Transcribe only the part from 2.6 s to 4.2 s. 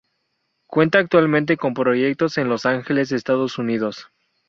Angeles, Estados Unidos.